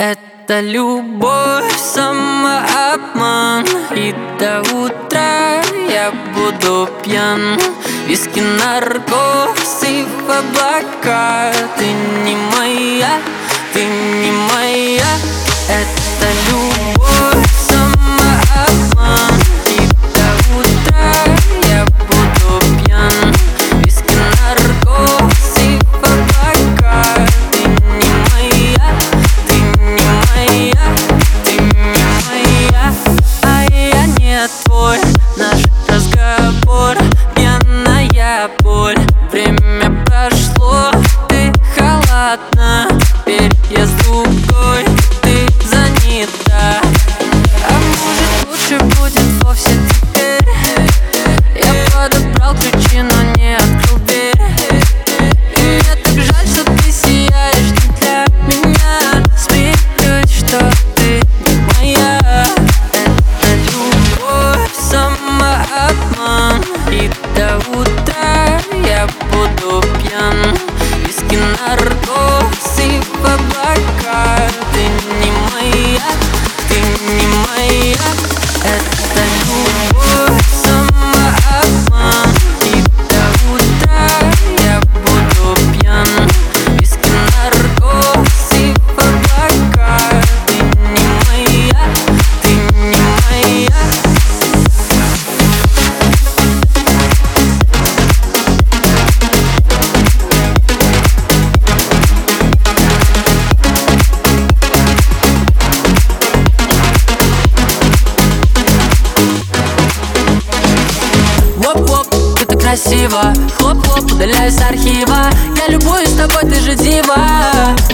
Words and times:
Это 0.00 0.60
любовь, 0.60 1.76
самообман. 1.76 3.66
И 3.94 4.14
до 4.38 4.62
утра 4.74 5.60
я 5.90 6.10
буду 6.34 6.88
пьян. 7.04 7.60
Виски, 8.06 8.40
наркоз 8.40 9.82
и 9.86 10.02
в 10.02 10.30
облака. 10.30 11.52
Ты 11.76 11.84
не 12.24 12.34
моя, 12.56 13.20
ты 13.74 13.84
не 13.84 14.32
моя. 14.54 15.12
Это 15.68 15.99
время 39.31 39.88
Воп-воп, 111.70 112.08
ты 112.36 112.46
так 112.46 112.60
красиво 112.60 113.32
Хлоп-хлоп, 113.56 114.12
удаляюсь 114.12 114.54
с 114.54 114.60
архива. 114.60 115.30
Я 115.56 115.68
любуюсь 115.68 116.10
тобой, 116.14 116.50
ты 116.50 116.58
же 116.60 116.74
дива. 116.74 117.16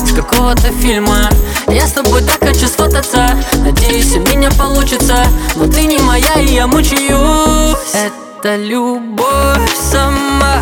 С 0.02 0.14
какого-то 0.14 0.72
фильма 0.80 1.28
Я 1.68 1.86
с 1.86 1.92
тобой 1.92 2.22
так 2.22 2.38
хочу 2.40 2.68
сфотаться 2.68 3.36
Надеюсь, 3.52 4.16
у 4.16 4.20
меня 4.20 4.50
получится 4.52 5.26
Но 5.56 5.66
ты 5.66 5.84
не 5.84 5.98
моя, 5.98 6.40
и 6.40 6.54
я 6.54 6.66
мучаюсь. 6.66 7.76
Это 7.92 8.56
любовь, 8.56 9.76
самообман 9.90 10.55